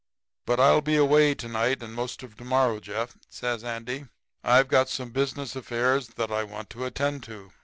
"'But 0.47 0.59
I'll 0.59 0.81
be 0.81 0.95
away 0.95 1.35
to 1.35 1.47
night 1.47 1.83
and 1.83 1.93
most 1.93 2.23
of 2.23 2.35
to 2.37 2.43
morrow 2.43 2.79
Jeff,' 2.79 3.19
says 3.29 3.63
Andy. 3.63 4.07
'I've 4.43 4.67
got 4.67 4.89
some 4.89 5.11
business 5.11 5.55
affairs 5.55 6.07
that 6.15 6.31
I 6.31 6.43
want 6.43 6.71
to 6.71 6.85
attend 6.85 7.21
to. 7.25 7.51